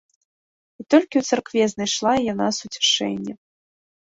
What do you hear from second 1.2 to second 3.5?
царкве знайшла яна суцяшэнне.